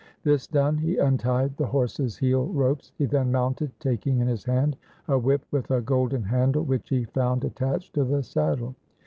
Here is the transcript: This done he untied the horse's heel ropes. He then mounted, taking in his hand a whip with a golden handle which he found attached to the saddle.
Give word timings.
This 0.23 0.47
done 0.47 0.79
he 0.79 0.97
untied 0.97 1.55
the 1.57 1.67
horse's 1.67 2.17
heel 2.17 2.47
ropes. 2.47 2.91
He 2.97 3.05
then 3.05 3.31
mounted, 3.31 3.71
taking 3.79 4.17
in 4.19 4.27
his 4.27 4.43
hand 4.43 4.75
a 5.07 5.19
whip 5.19 5.45
with 5.51 5.69
a 5.69 5.79
golden 5.81 6.23
handle 6.23 6.63
which 6.63 6.89
he 6.89 7.03
found 7.05 7.43
attached 7.45 7.93
to 7.93 8.03
the 8.03 8.23
saddle. 8.23 8.73